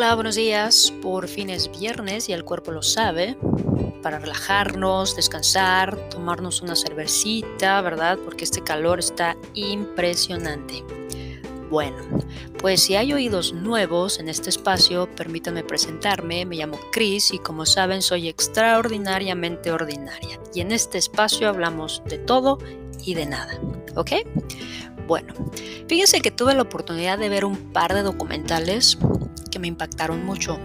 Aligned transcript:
Hola, 0.00 0.14
buenos 0.14 0.36
días. 0.36 0.94
Por 1.02 1.28
fin 1.28 1.50
es 1.50 1.70
viernes 1.78 2.30
y 2.30 2.32
el 2.32 2.42
cuerpo 2.42 2.70
lo 2.70 2.80
sabe. 2.80 3.36
Para 4.02 4.18
relajarnos, 4.18 5.14
descansar, 5.14 5.94
tomarnos 6.08 6.62
una 6.62 6.74
cervecita, 6.74 7.82
¿verdad? 7.82 8.18
Porque 8.24 8.44
este 8.44 8.62
calor 8.62 8.98
está 8.98 9.36
impresionante. 9.52 10.82
Bueno, 11.68 11.98
pues 12.58 12.80
si 12.80 12.96
hay 12.96 13.12
oídos 13.12 13.52
nuevos 13.52 14.18
en 14.18 14.30
este 14.30 14.48
espacio, 14.48 15.06
permítanme 15.16 15.64
presentarme. 15.64 16.46
Me 16.46 16.56
llamo 16.56 16.80
Chris 16.92 17.34
y 17.34 17.38
como 17.38 17.66
saben 17.66 18.00
soy 18.00 18.30
extraordinariamente 18.30 19.70
ordinaria. 19.70 20.40
Y 20.54 20.62
en 20.62 20.72
este 20.72 20.96
espacio 20.96 21.46
hablamos 21.46 22.02
de 22.06 22.16
todo 22.16 22.56
y 23.04 23.12
de 23.12 23.26
nada. 23.26 23.60
¿Ok? 23.96 24.12
Bueno, 25.06 25.34
fíjense 25.88 26.22
que 26.22 26.30
tuve 26.30 26.54
la 26.54 26.62
oportunidad 26.62 27.18
de 27.18 27.28
ver 27.28 27.44
un 27.44 27.72
par 27.72 27.92
de 27.92 28.02
documentales 28.02 28.96
que 29.50 29.58
me 29.58 29.68
impactaron 29.68 30.24
mucho. 30.24 30.58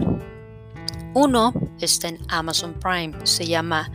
Uno 1.14 1.52
está 1.80 2.08
en 2.08 2.18
Amazon 2.28 2.74
Prime, 2.74 3.14
se 3.24 3.46
llama 3.46 3.90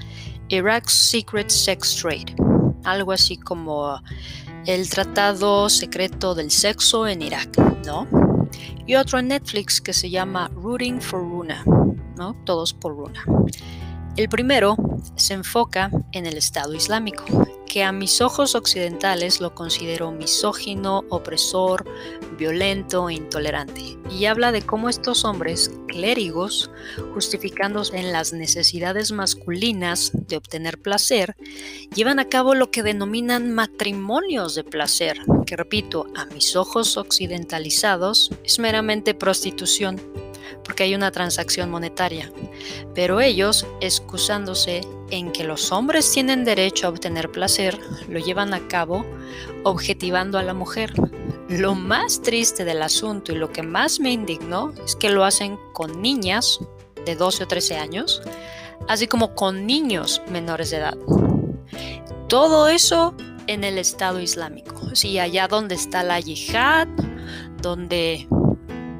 Iraq's 0.50 0.92
Secret 0.92 1.50
Sex 1.50 1.96
Trade, 1.96 2.36
algo 2.84 3.12
así 3.12 3.38
como 3.38 4.02
el 4.66 4.90
tratado 4.90 5.70
secreto 5.70 6.36
del 6.36 6.52
sexo 6.52 7.08
en 7.08 7.22
Irak, 7.22 7.58
¿no? 7.86 8.08
Y 8.86 8.96
otro 8.96 9.20
en 9.20 9.30
Netflix 9.30 9.80
que 9.80 9.94
se 9.94 10.10
llama 10.10 10.50
Rooting 10.56 11.00
for 11.00 11.22
Runa, 11.22 11.64
¿no? 12.18 12.36
Todos 12.44 12.74
por 12.74 12.96
Runa. 12.96 13.24
El 14.18 14.28
primero 14.28 14.76
se 15.16 15.34
enfoca 15.34 15.90
en 16.12 16.26
el 16.26 16.38
Estado 16.38 16.74
Islámico, 16.74 17.24
que 17.72 17.84
a 17.86 17.94
mis 17.94 18.20
ojos 18.20 18.54
occidentales 18.54 19.40
lo 19.40 19.56
considero 19.56 20.12
misógino, 20.12 21.06
opresor, 21.08 21.86
violento 22.38 23.08
e 23.08 23.14
intolerante, 23.14 23.98
y 24.10 24.26
habla 24.26 24.52
de 24.52 24.62
cómo 24.62 24.90
estos 24.90 25.24
hombres 25.24 25.72
clérigos, 25.88 26.70
justificándose 27.14 27.98
en 27.98 28.12
las 28.12 28.34
necesidades 28.34 29.14
masculinas 29.14 30.12
de 30.14 30.36
obtener 30.36 30.82
placer, 30.82 31.38
llevan 31.96 32.20
a 32.20 32.28
cabo 32.28 32.56
lo 32.56 32.72
que 32.72 32.84
denominan 32.84 33.54
matrimonios 33.54 34.54
de 34.54 34.66
placer, 34.66 35.20
que 35.46 35.56
repito, 35.56 36.08
a 36.18 36.26
mis 36.26 36.58
ojos 36.58 36.98
occidentalizados 36.98 38.32
es 38.44 38.60
meramente 38.60 39.14
prostitución 39.14 40.02
porque 40.64 40.84
hay 40.84 40.96
una 40.96 41.12
transacción 41.12 41.70
monetaria, 41.70 42.32
pero 42.94 43.22
ellos, 43.22 43.66
excusándose 43.80 44.82
en 45.10 45.32
que 45.32 45.44
los 45.44 45.72
hombres 45.72 46.12
tienen 46.12 46.46
derecho 46.46 46.88
a 46.88 46.90
obtener 46.90 47.32
placer, 47.32 47.78
lo 48.08 48.20
llevan 48.20 48.54
a 48.54 48.68
cabo 48.68 49.06
objetivando 49.64 50.38
a 50.38 50.44
la 50.44 50.54
mujer. 50.54 50.94
Lo 51.50 51.76
más 51.76 52.22
triste 52.22 52.64
del 52.64 52.82
asunto 52.82 53.32
y 53.32 53.36
lo 53.36 53.52
que 53.52 53.64
más 53.64 54.00
me 54.00 54.12
indignó 54.12 54.74
es 54.86 54.96
que 54.96 55.10
lo 55.10 55.26
hacen 55.26 55.58
con 55.74 56.02
niñas 56.02 56.60
de 57.06 57.16
12 57.16 57.44
o 57.44 57.48
13 57.48 57.78
años, 57.78 58.22
así 58.88 59.08
como 59.08 59.36
con 59.36 59.66
niños 59.66 60.22
menores 60.30 60.72
de 60.72 60.78
edad. 60.78 60.98
Todo 62.30 62.70
eso 62.70 63.14
en 63.48 63.64
el 63.64 63.78
Estado 63.78 64.22
Islámico, 64.22 64.96
sí, 64.96 65.20
allá 65.20 65.48
donde 65.48 65.76
está 65.76 66.04
la 66.04 66.20
yihad, 66.20 66.88
donde 67.62 68.28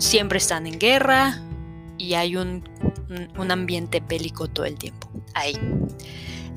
siempre 0.02 0.40
están 0.40 0.66
en 0.66 0.80
guerra 0.80 1.40
y 1.98 2.16
hay 2.16 2.36
un, 2.36 2.64
ambiente 3.50 4.02
bélico 4.06 4.48
todo 4.48 4.66
el 4.66 4.76
tiempo. 4.78 5.08
Ahí. 5.34 5.58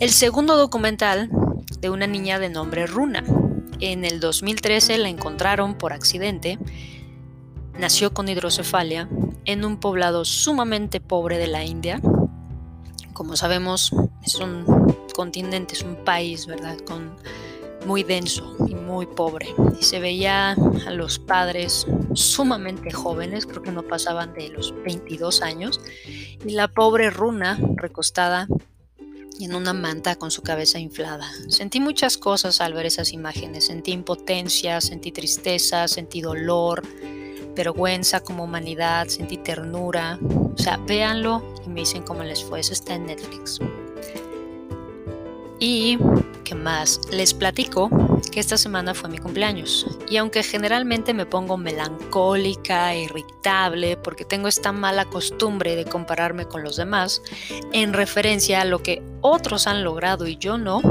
El 0.00 0.10
segundo 0.10 0.56
documental 0.56 1.30
de 1.78 1.90
una 1.90 2.06
niña 2.06 2.38
de 2.38 2.48
nombre 2.48 2.86
Runa. 2.86 3.22
En 3.80 4.04
el 4.04 4.20
2013 4.20 4.98
la 4.98 5.08
encontraron 5.08 5.76
por 5.76 5.92
accidente. 5.92 6.58
Nació 7.78 8.14
con 8.14 8.28
hidrocefalia 8.28 9.08
en 9.44 9.64
un 9.64 9.78
poblado 9.78 10.24
sumamente 10.24 11.00
pobre 11.00 11.38
de 11.38 11.48
la 11.48 11.64
India. 11.64 12.00
Como 13.12 13.36
sabemos, 13.36 13.94
es 14.22 14.36
un 14.36 14.64
continente, 15.14 15.74
es 15.74 15.82
un 15.82 15.96
país, 15.96 16.46
¿verdad? 16.46 16.78
Con 16.78 17.16
muy 17.84 18.02
denso 18.02 18.56
y 18.66 18.74
muy 18.74 19.06
pobre. 19.06 19.54
Y 19.78 19.84
se 19.84 20.00
veía 20.00 20.52
a 20.52 20.90
los 20.90 21.18
padres 21.18 21.86
sumamente 22.14 22.92
jóvenes, 22.92 23.46
creo 23.46 23.62
que 23.62 23.72
no 23.72 23.82
pasaban 23.82 24.34
de 24.34 24.48
los 24.50 24.74
22 24.84 25.42
años, 25.42 25.80
y 26.44 26.50
la 26.50 26.68
pobre 26.68 27.10
runa 27.10 27.58
recostada 27.76 28.48
en 29.40 29.54
una 29.54 29.72
manta 29.72 30.16
con 30.16 30.30
su 30.30 30.42
cabeza 30.42 30.78
inflada. 30.78 31.28
Sentí 31.48 31.80
muchas 31.80 32.18
cosas 32.18 32.60
al 32.60 32.74
ver 32.74 32.86
esas 32.86 33.12
imágenes. 33.12 33.66
Sentí 33.66 33.92
impotencia, 33.92 34.80
sentí 34.80 35.12
tristeza, 35.12 35.88
sentí 35.88 36.20
dolor, 36.20 36.82
vergüenza 37.54 38.20
como 38.20 38.44
humanidad, 38.44 39.08
sentí 39.08 39.36
ternura. 39.38 40.18
O 40.22 40.58
sea, 40.58 40.76
véanlo 40.76 41.42
y 41.66 41.70
me 41.70 41.80
dicen 41.80 42.02
cómo 42.02 42.22
les 42.22 42.44
fue. 42.44 42.60
Eso 42.60 42.72
está 42.72 42.94
en 42.94 43.06
Netflix. 43.06 43.58
Y, 45.58 45.98
¿qué 46.44 46.54
más? 46.54 47.00
Les 47.10 47.34
platico 47.34 47.90
que 48.30 48.38
esta 48.38 48.56
semana 48.56 48.94
fue 48.94 49.08
mi 49.08 49.18
cumpleaños. 49.18 49.86
Y 50.08 50.18
aunque 50.18 50.42
generalmente 50.42 51.14
me 51.14 51.26
pongo 51.26 51.56
melancólica, 51.56 52.94
irritable, 52.94 53.96
porque 53.96 54.24
tengo 54.24 54.46
esta 54.46 54.70
mala 54.70 55.06
costumbre 55.06 55.74
de 55.74 55.86
compararme 55.86 56.46
con 56.46 56.62
los 56.62 56.76
demás, 56.76 57.22
en 57.72 57.92
referencia 57.92 58.60
a 58.60 58.64
lo 58.64 58.82
que 58.82 59.02
otros 59.22 59.66
han 59.66 59.82
logrado 59.82 60.26
y 60.26 60.36
yo 60.36 60.58
no, 60.58 60.82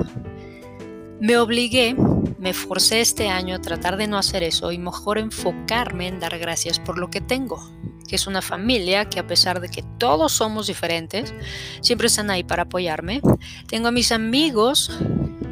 me 1.19 1.37
obligué, 1.37 1.95
me 2.39 2.53
forcé 2.53 2.99
este 2.99 3.29
año 3.29 3.55
a 3.55 3.61
tratar 3.61 3.95
de 3.95 4.07
no 4.07 4.17
hacer 4.17 4.43
eso 4.43 4.71
y 4.71 4.77
mejor 4.77 5.17
enfocarme 5.17 6.07
en 6.07 6.19
dar 6.19 6.37
gracias 6.39 6.79
por 6.79 6.97
lo 6.97 7.09
que 7.09 7.21
tengo 7.21 7.61
que 8.07 8.17
es 8.17 8.27
una 8.27 8.41
familia 8.41 9.05
que 9.05 9.19
a 9.19 9.25
pesar 9.25 9.59
de 9.59 9.69
que 9.69 9.83
todos 9.97 10.33
somos 10.33 10.67
diferentes, 10.67 11.33
siempre 11.81 12.07
están 12.07 12.29
ahí 12.29 12.43
para 12.43 12.63
apoyarme. 12.63 13.21
Tengo 13.67 13.87
a 13.87 13.91
mis 13.91 14.11
amigos, 14.11 14.91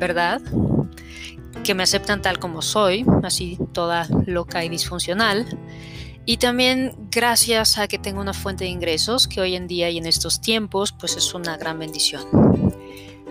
¿verdad? 0.01 0.41
Que 1.63 1.75
me 1.75 1.83
aceptan 1.83 2.23
tal 2.23 2.39
como 2.39 2.63
soy, 2.63 3.05
así 3.21 3.59
toda 3.71 4.07
loca 4.25 4.65
y 4.65 4.69
disfuncional. 4.69 5.45
Y 6.25 6.37
también 6.37 6.95
gracias 7.11 7.77
a 7.77 7.87
que 7.87 7.99
tengo 7.99 8.19
una 8.19 8.33
fuente 8.33 8.63
de 8.63 8.71
ingresos 8.71 9.27
que 9.27 9.41
hoy 9.41 9.55
en 9.55 9.67
día 9.67 9.91
y 9.91 9.99
en 9.99 10.07
estos 10.07 10.41
tiempos 10.41 10.91
pues 10.91 11.15
es 11.15 11.35
una 11.35 11.55
gran 11.55 11.77
bendición. 11.77 12.23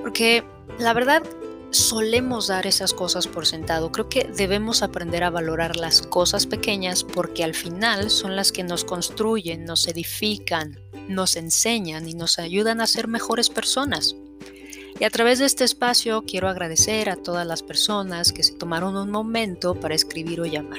Porque 0.01 0.45
la 0.79 0.93
verdad 0.93 1.25
solemos 1.73 2.47
dar 2.47 2.67
esas 2.69 2.95
cosas 2.95 3.27
por 3.27 3.47
sentado. 3.47 3.91
Creo 3.91 4.09
que 4.09 4.31
debemos 4.37 4.83
aprender 4.83 5.25
a 5.25 5.31
valorar 5.31 5.75
las 5.77 6.03
cosas 6.03 6.47
pequeñas 6.47 7.03
porque 7.03 7.43
al 7.43 7.55
final 7.55 8.11
son 8.11 8.37
las 8.37 8.53
que 8.53 8.63
nos 8.63 8.85
construyen, 8.85 9.65
nos 9.65 9.89
edifican, 9.89 10.79
nos 11.09 11.35
enseñan 11.35 12.09
y 12.09 12.15
nos 12.15 12.39
ayudan 12.39 12.81
a 12.81 12.87
ser 12.87 13.09
mejores 13.09 13.51
personas. 13.51 14.15
Y 15.01 15.05
a 15.05 15.11
través 15.11 15.39
de 15.39 15.47
este 15.47 15.65
espacio 15.65 16.25
quiero 16.27 16.47
agradecer 16.47 17.09
a 17.09 17.17
todas 17.17 17.47
las 17.47 17.63
personas 17.63 18.33
que 18.35 18.43
se 18.43 18.53
tomaron 18.53 18.99
un 18.99 19.11
momento 19.11 19.75
para 19.75 19.95
escribir 19.95 20.43
o 20.43 20.45
llamar. 20.45 20.79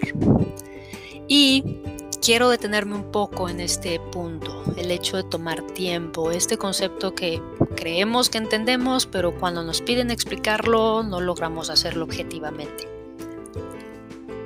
Y 1.27 1.79
quiero 2.21 2.49
detenerme 2.49 2.93
un 2.93 3.11
poco 3.11 3.49
en 3.49 3.59
este 3.59 3.99
punto, 3.99 4.63
el 4.77 4.91
hecho 4.91 5.17
de 5.17 5.23
tomar 5.23 5.63
tiempo, 5.73 6.29
este 6.29 6.55
concepto 6.55 7.15
que 7.15 7.41
creemos 7.75 8.29
que 8.29 8.37
entendemos, 8.37 9.07
pero 9.07 9.33
cuando 9.39 9.63
nos 9.63 9.81
piden 9.81 10.11
explicarlo 10.11 11.01
no 11.01 11.19
logramos 11.19 11.71
hacerlo 11.71 12.05
objetivamente. 12.05 12.87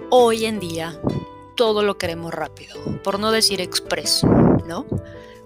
Hoy 0.10 0.46
en 0.46 0.62
día 0.62 0.98
todo 1.58 1.84
lo 1.84 1.98
queremos 1.98 2.34
rápido, 2.34 2.76
por 3.04 3.20
no 3.20 3.30
decir 3.32 3.60
expreso, 3.60 4.28
¿no? 4.66 4.86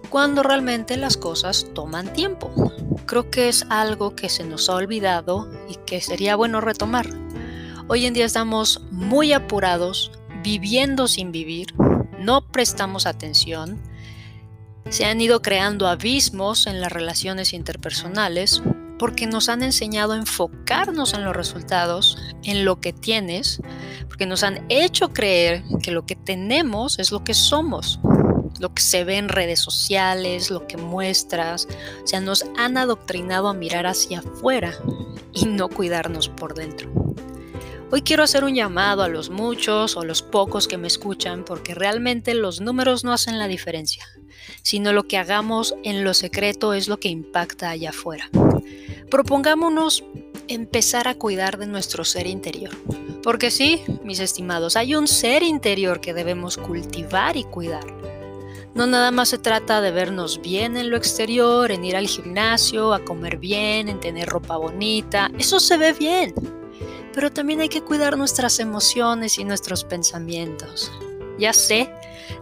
Cuando 0.09 0.41
realmente 0.41 0.97
las 0.97 1.17
cosas 1.17 1.67
toman 1.75 2.11
tiempo. 2.13 2.51
Creo 3.05 3.29
que 3.29 3.47
es 3.47 3.65
algo 3.69 4.15
que 4.15 4.27
se 4.29 4.43
nos 4.43 4.69
ha 4.69 4.75
olvidado 4.75 5.49
y 5.69 5.75
que 5.85 6.01
sería 6.01 6.35
bueno 6.35 6.61
retomar. 6.61 7.07
Hoy 7.87 8.05
en 8.05 8.13
día 8.13 8.25
estamos 8.25 8.81
muy 8.91 9.33
apurados, 9.33 10.11
viviendo 10.43 11.07
sin 11.07 11.31
vivir, 11.31 11.73
no 12.19 12.41
prestamos 12.47 13.05
atención, 13.05 13.81
se 14.89 15.05
han 15.05 15.21
ido 15.21 15.41
creando 15.41 15.87
abismos 15.87 16.65
en 16.65 16.81
las 16.81 16.91
relaciones 16.91 17.53
interpersonales 17.53 18.63
porque 18.97 19.27
nos 19.27 19.47
han 19.47 19.63
enseñado 19.63 20.13
a 20.13 20.17
enfocarnos 20.17 21.13
en 21.13 21.23
los 21.23 21.35
resultados, 21.35 22.17
en 22.43 22.65
lo 22.65 22.81
que 22.81 22.93
tienes, 22.93 23.61
porque 24.07 24.25
nos 24.25 24.43
han 24.43 24.65
hecho 24.69 25.13
creer 25.13 25.63
que 25.81 25.91
lo 25.91 26.05
que 26.05 26.15
tenemos 26.15 26.99
es 26.99 27.11
lo 27.11 27.23
que 27.23 27.33
somos, 27.33 27.99
lo 28.59 28.73
que 28.73 28.81
se 28.81 29.03
ve 29.03 29.17
en 29.17 29.29
redes 29.29 29.59
sociales, 29.59 30.51
lo 30.51 30.67
que 30.67 30.77
muestras, 30.77 31.67
o 32.03 32.07
sea, 32.07 32.19
nos 32.21 32.45
han 32.57 32.77
adoctrinado 32.77 33.47
a 33.47 33.53
mirar 33.53 33.87
hacia 33.87 34.19
afuera 34.19 34.73
y 35.33 35.45
no 35.45 35.69
cuidarnos 35.69 36.29
por 36.29 36.53
dentro. 36.53 36.91
Hoy 37.91 38.03
quiero 38.03 38.21
hacer 38.21 38.43
un 38.43 38.53
llamado 38.53 39.01
a 39.01 39.07
los 39.07 39.31
muchos 39.31 39.97
o 39.97 40.05
los 40.05 40.21
pocos 40.21 40.67
que 40.67 40.77
me 40.77 40.87
escuchan 40.87 41.43
porque 41.43 41.73
realmente 41.73 42.35
los 42.35 42.61
números 42.61 43.03
no 43.03 43.13
hacen 43.13 43.39
la 43.39 43.47
diferencia, 43.47 44.05
sino 44.61 44.93
lo 44.93 45.03
que 45.03 45.17
hagamos 45.17 45.73
en 45.83 46.03
lo 46.03 46.13
secreto 46.13 46.73
es 46.73 46.87
lo 46.87 46.99
que 46.99 47.09
impacta 47.09 47.71
allá 47.71 47.89
afuera. 47.89 48.29
Propongámonos 49.09 50.03
empezar 50.47 51.07
a 51.07 51.15
cuidar 51.15 51.57
de 51.57 51.65
nuestro 51.65 52.05
ser 52.05 52.27
interior. 52.27 52.77
Porque 53.23 53.49
sí, 53.49 53.81
mis 54.03 54.19
estimados, 54.19 54.75
hay 54.75 54.95
un 54.95 55.07
ser 55.07 55.41
interior 55.41 55.99
que 55.99 56.13
debemos 56.13 56.57
cultivar 56.57 57.37
y 57.37 57.43
cuidar. 57.43 57.85
No 58.75 58.85
nada 58.85 59.11
más 59.11 59.29
se 59.29 59.37
trata 59.39 59.81
de 59.81 59.91
vernos 59.91 60.41
bien 60.41 60.77
en 60.77 60.89
lo 60.89 60.97
exterior, 60.97 61.71
en 61.71 61.83
ir 61.83 61.95
al 61.95 62.07
gimnasio, 62.07 62.93
a 62.93 63.03
comer 63.03 63.37
bien, 63.37 63.89
en 63.89 63.99
tener 63.99 64.29
ropa 64.29 64.57
bonita. 64.57 65.31
Eso 65.37 65.59
se 65.59 65.77
ve 65.77 65.93
bien. 65.93 66.33
Pero 67.13 67.31
también 67.31 67.61
hay 67.61 67.69
que 67.69 67.81
cuidar 67.81 68.17
nuestras 68.17 68.59
emociones 68.59 69.39
y 69.39 69.43
nuestros 69.43 69.83
pensamientos. 69.83 70.91
Ya 71.39 71.51
sé, 71.53 71.91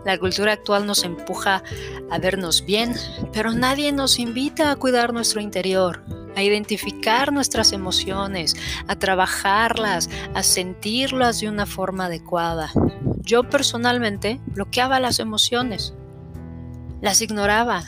la 0.05 0.17
cultura 0.17 0.53
actual 0.53 0.85
nos 0.85 1.03
empuja 1.03 1.63
a 2.09 2.19
vernos 2.19 2.65
bien, 2.65 2.93
pero 3.31 3.53
nadie 3.53 3.91
nos 3.91 4.19
invita 4.19 4.71
a 4.71 4.75
cuidar 4.75 5.13
nuestro 5.13 5.39
interior, 5.39 6.03
a 6.35 6.43
identificar 6.43 7.31
nuestras 7.31 7.71
emociones, 7.71 8.55
a 8.87 8.95
trabajarlas, 8.97 10.09
a 10.33 10.43
sentirlas 10.43 11.39
de 11.39 11.49
una 11.49 11.65
forma 11.65 12.05
adecuada. 12.05 12.71
Yo 13.21 13.43
personalmente 13.43 14.39
bloqueaba 14.47 14.99
las 14.99 15.19
emociones, 15.19 15.93
las 17.01 17.21
ignoraba, 17.21 17.83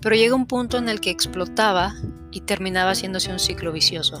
pero 0.00 0.16
llega 0.16 0.34
un 0.34 0.46
punto 0.46 0.78
en 0.78 0.88
el 0.88 1.00
que 1.00 1.10
explotaba 1.10 1.94
y 2.30 2.42
terminaba 2.42 2.92
haciéndose 2.92 3.32
un 3.32 3.38
ciclo 3.38 3.72
vicioso. 3.72 4.20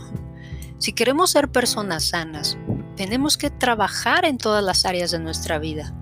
Si 0.78 0.92
queremos 0.92 1.30
ser 1.30 1.50
personas 1.50 2.08
sanas, 2.08 2.58
tenemos 2.96 3.36
que 3.36 3.50
trabajar 3.50 4.24
en 4.24 4.38
todas 4.38 4.64
las 4.64 4.84
áreas 4.84 5.10
de 5.10 5.18
nuestra 5.18 5.58
vida. 5.58 5.94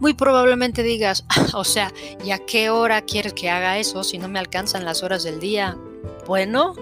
Muy 0.00 0.14
probablemente 0.14 0.82
digas, 0.82 1.24
o 1.54 1.64
sea, 1.64 1.92
¿y 2.24 2.30
a 2.30 2.38
qué 2.38 2.70
hora 2.70 3.02
quieres 3.02 3.32
que 3.32 3.50
haga 3.50 3.78
eso 3.78 4.04
si 4.04 4.18
no 4.18 4.28
me 4.28 4.38
alcanzan 4.38 4.84
las 4.84 5.02
horas 5.02 5.24
del 5.24 5.40
día? 5.40 5.76
Bueno, 6.26 6.74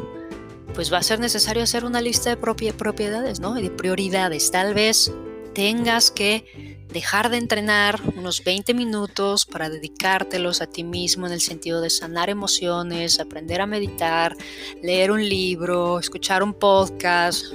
pues 0.75 0.93
va 0.93 0.99
a 0.99 1.03
ser 1.03 1.21
necesario 1.21 1.63
hacer 1.63 1.85
una 1.85 2.01
lista 2.01 2.31
de 2.31 2.37
propiedades, 2.37 3.41
¿no? 3.41 3.59
Y 3.59 3.63
de 3.63 3.71
prioridades. 3.71 4.51
Tal 4.51 4.75
vez 4.75 5.13
tengas 5.55 6.11
que 6.11 6.82
dejar 6.93 7.31
de 7.31 7.39
entrenar 7.39 8.01
unos 8.17 8.45
20 8.45 8.75
minutos 8.75 9.47
para 9.47 9.69
dedicártelos 9.71 10.61
a 10.61 10.67
ti 10.67 10.85
mismo 10.85 11.27
en 11.27 11.33
el 11.33 11.41
sentido 11.41 11.81
de 11.81 11.91
sanar 11.91 12.31
emociones, 12.31 13.21
aprender 13.21 13.61
a 13.61 13.67
meditar, 13.67 14.37
leer 14.83 15.11
un 15.11 15.27
libro, 15.29 15.99
escuchar 15.99 16.43
un 16.43 16.55
podcast, 16.55 17.53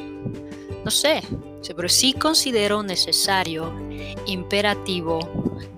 no 0.84 0.92
sé, 0.92 1.22
pero 1.75 1.89
sí 1.89 2.13
considero 2.13 2.84
necesario, 2.84 3.74
imperativo, 4.25 5.19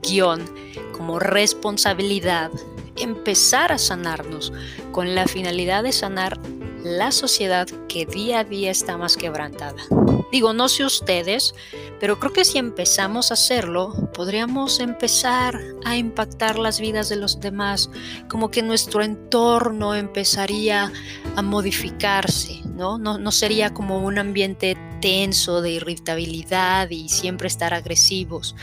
guion, 0.01 0.44
como 0.91 1.19
responsabilidad, 1.19 2.51
empezar 2.95 3.71
a 3.71 3.77
sanarnos 3.77 4.53
con 4.91 5.15
la 5.15 5.27
finalidad 5.27 5.83
de 5.83 5.91
sanar 5.91 6.39
la 6.83 7.11
sociedad 7.11 7.67
que 7.88 8.06
día 8.06 8.39
a 8.39 8.44
día 8.44 8.71
está 8.71 8.97
más 8.97 9.17
quebrantada. 9.17 9.81
Digo, 10.31 10.53
no 10.53 10.69
sé 10.69 10.85
ustedes, 10.85 11.55
pero 11.99 12.19
creo 12.19 12.31
que 12.31 12.45
si 12.45 12.59
empezamos 12.59 13.31
a 13.31 13.33
hacerlo, 13.33 14.09
podríamos 14.13 14.79
empezar 14.79 15.59
a 15.85 15.97
impactar 15.97 16.59
las 16.59 16.79
vidas 16.79 17.09
de 17.09 17.15
los 17.15 17.39
demás, 17.39 17.89
como 18.27 18.51
que 18.51 18.61
nuestro 18.61 19.01
entorno 19.03 19.95
empezaría 19.95 20.91
a 21.35 21.41
modificarse, 21.41 22.61
¿no? 22.75 22.97
No, 22.97 23.31
sería 23.31 23.73
como 23.73 23.99
un 23.99 24.19
ambiente 24.19 24.77
tenso 25.01 25.61
de 25.61 25.71
irritabilidad 25.71 26.89
y 26.89 27.09
siempre 27.09 27.47
estar 27.47 27.73
agresivos, 27.73 28.55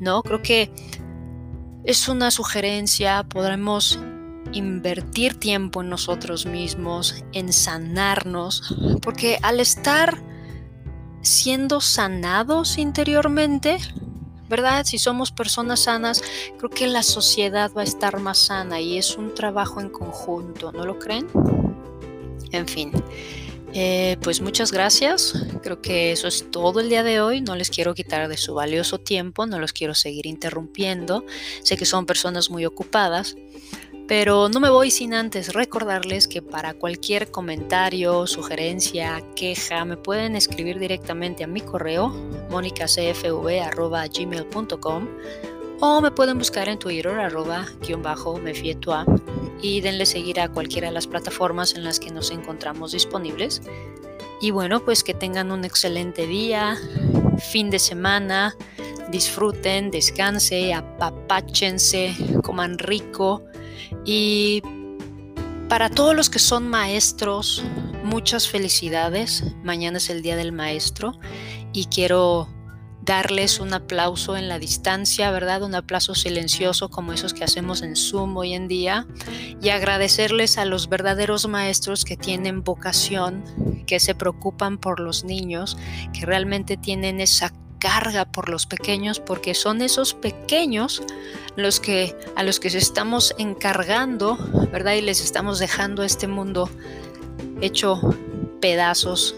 ¿no? 0.00 0.22
Creo 0.22 0.42
que 0.42 0.70
es 1.84 2.08
una 2.08 2.30
sugerencia, 2.30 3.24
podremos 3.24 3.98
invertir 4.52 5.34
tiempo 5.34 5.82
en 5.82 5.88
nosotros 5.88 6.46
mismos, 6.46 7.24
en 7.32 7.52
sanarnos, 7.52 8.74
porque 9.02 9.38
al 9.42 9.60
estar 9.60 10.22
siendo 11.24 11.80
sanados 11.80 12.78
interiormente, 12.78 13.78
¿verdad? 14.48 14.84
Si 14.84 14.98
somos 14.98 15.32
personas 15.32 15.80
sanas, 15.80 16.22
creo 16.58 16.70
que 16.70 16.86
la 16.86 17.02
sociedad 17.02 17.72
va 17.76 17.80
a 17.80 17.84
estar 17.84 18.20
más 18.20 18.38
sana 18.38 18.80
y 18.80 18.98
es 18.98 19.16
un 19.16 19.34
trabajo 19.34 19.80
en 19.80 19.88
conjunto, 19.88 20.70
¿no 20.72 20.84
lo 20.84 20.98
creen? 20.98 21.26
En 22.52 22.68
fin. 22.68 22.92
Eh, 23.76 24.16
pues 24.22 24.40
muchas 24.40 24.70
gracias. 24.70 25.34
Creo 25.62 25.82
que 25.82 26.12
eso 26.12 26.28
es 26.28 26.48
todo 26.52 26.78
el 26.78 26.88
día 26.88 27.02
de 27.02 27.20
hoy. 27.20 27.40
No 27.40 27.56
les 27.56 27.70
quiero 27.70 27.94
quitar 27.94 28.28
de 28.28 28.36
su 28.36 28.54
valioso 28.54 28.98
tiempo, 28.98 29.46
no 29.46 29.58
los 29.58 29.72
quiero 29.72 29.94
seguir 29.94 30.26
interrumpiendo. 30.26 31.24
Sé 31.64 31.76
que 31.76 31.84
son 31.84 32.06
personas 32.06 32.50
muy 32.50 32.64
ocupadas. 32.64 33.36
Pero 34.06 34.50
no 34.50 34.60
me 34.60 34.68
voy 34.68 34.90
sin 34.90 35.14
antes 35.14 35.54
recordarles 35.54 36.28
que 36.28 36.42
para 36.42 36.74
cualquier 36.74 37.30
comentario, 37.30 38.26
sugerencia, 38.26 39.24
queja, 39.34 39.86
me 39.86 39.96
pueden 39.96 40.36
escribir 40.36 40.78
directamente 40.78 41.44
a 41.44 41.46
mi 41.46 41.62
correo 41.62 42.10
monicacfv.gmail.com 42.50 45.08
o 45.80 46.00
me 46.00 46.10
pueden 46.10 46.38
buscar 46.38 46.68
en 46.68 46.78
Twitter 46.78 47.12
arroba 47.12 47.66
guion 47.80 48.02
bajo 48.02 48.38
mefietua 48.38 49.06
y 49.62 49.80
denle 49.80 50.06
seguir 50.06 50.40
a 50.40 50.48
cualquiera 50.48 50.88
de 50.88 50.94
las 50.94 51.06
plataformas 51.06 51.74
en 51.74 51.84
las 51.84 51.98
que 51.98 52.10
nos 52.10 52.30
encontramos 52.30 52.92
disponibles. 52.92 53.62
Y 54.40 54.50
bueno, 54.50 54.84
pues 54.84 55.02
que 55.02 55.14
tengan 55.14 55.50
un 55.50 55.64
excelente 55.64 56.26
día, 56.26 56.76
fin 57.38 57.70
de 57.70 57.78
semana, 57.78 58.54
disfruten, 59.14 59.92
descanse, 59.92 60.74
apapáchense, 60.74 62.16
coman 62.42 62.78
rico 62.78 63.44
y 64.04 64.60
para 65.68 65.88
todos 65.88 66.16
los 66.16 66.28
que 66.28 66.40
son 66.40 66.66
maestros, 66.66 67.62
muchas 68.02 68.48
felicidades. 68.48 69.44
Mañana 69.62 69.98
es 69.98 70.10
el 70.10 70.20
Día 70.20 70.34
del 70.34 70.50
Maestro 70.50 71.12
y 71.72 71.84
quiero 71.86 72.48
darles 73.04 73.60
un 73.60 73.72
aplauso 73.72 74.36
en 74.36 74.48
la 74.48 74.58
distancia, 74.58 75.30
¿verdad? 75.30 75.62
Un 75.62 75.76
aplauso 75.76 76.16
silencioso 76.16 76.88
como 76.88 77.12
esos 77.12 77.34
que 77.34 77.44
hacemos 77.44 77.82
en 77.82 77.94
Zoom 77.94 78.36
hoy 78.36 78.54
en 78.54 78.66
día 78.66 79.06
y 79.62 79.68
agradecerles 79.68 80.58
a 80.58 80.64
los 80.64 80.88
verdaderos 80.88 81.46
maestros 81.46 82.04
que 82.04 82.16
tienen 82.16 82.64
vocación, 82.64 83.44
que 83.86 84.00
se 84.00 84.16
preocupan 84.16 84.78
por 84.78 84.98
los 84.98 85.22
niños, 85.22 85.76
que 86.12 86.26
realmente 86.26 86.76
tienen 86.76 87.20
esa 87.20 87.52
carga 87.84 88.24
por 88.24 88.48
los 88.48 88.64
pequeños 88.64 89.20
porque 89.20 89.52
son 89.52 89.82
esos 89.82 90.14
pequeños 90.14 91.02
los 91.54 91.80
que 91.80 92.16
a 92.34 92.42
los 92.42 92.58
que 92.58 92.70
se 92.70 92.78
estamos 92.78 93.34
encargando, 93.36 94.38
¿verdad? 94.72 94.94
Y 94.94 95.02
les 95.02 95.20
estamos 95.20 95.58
dejando 95.58 96.02
este 96.02 96.26
mundo 96.26 96.70
hecho 97.60 98.00
pedazos. 98.62 99.34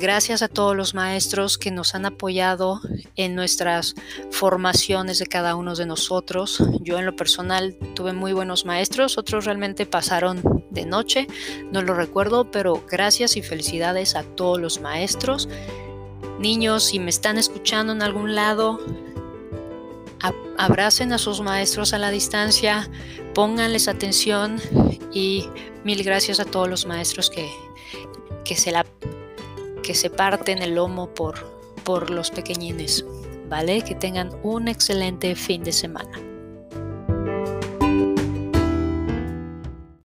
Gracias 0.00 0.40
a 0.40 0.48
todos 0.48 0.74
los 0.74 0.94
maestros 0.94 1.58
que 1.58 1.70
nos 1.70 1.94
han 1.94 2.06
apoyado 2.06 2.80
en 3.16 3.34
nuestras 3.34 3.94
formaciones 4.30 5.18
de 5.18 5.26
cada 5.26 5.54
uno 5.54 5.74
de 5.74 5.84
nosotros. 5.84 6.64
Yo 6.80 6.98
en 6.98 7.04
lo 7.04 7.16
personal 7.16 7.76
tuve 7.94 8.14
muy 8.14 8.32
buenos 8.32 8.64
maestros, 8.64 9.18
otros 9.18 9.44
realmente 9.44 9.84
pasaron 9.84 10.40
de 10.70 10.86
noche, 10.86 11.26
no 11.70 11.82
lo 11.82 11.92
recuerdo, 11.92 12.50
pero 12.50 12.82
gracias 12.90 13.36
y 13.36 13.42
felicidades 13.42 14.16
a 14.16 14.22
todos 14.22 14.58
los 14.58 14.80
maestros 14.80 15.50
Niños, 16.38 16.84
si 16.84 16.98
me 16.98 17.10
están 17.10 17.38
escuchando 17.38 17.92
en 17.92 18.02
algún 18.02 18.34
lado, 18.34 18.80
abracen 20.58 21.12
a 21.12 21.18
sus 21.18 21.40
maestros 21.40 21.92
a 21.92 21.98
la 21.98 22.10
distancia, 22.10 22.88
pónganles 23.34 23.88
atención 23.88 24.60
y 25.12 25.48
mil 25.84 26.02
gracias 26.02 26.40
a 26.40 26.44
todos 26.44 26.68
los 26.68 26.86
maestros 26.86 27.30
que, 27.30 27.50
que, 28.44 28.56
se, 28.56 28.72
la, 28.72 28.84
que 29.82 29.94
se 29.94 30.10
parten 30.10 30.62
el 30.62 30.74
lomo 30.74 31.08
por, 31.08 31.34
por 31.84 32.10
los 32.10 32.30
pequeñines. 32.30 33.04
¿Vale? 33.46 33.82
Que 33.82 33.94
tengan 33.94 34.30
un 34.42 34.68
excelente 34.68 35.34
fin 35.36 35.62
de 35.62 35.72
semana. 35.72 36.18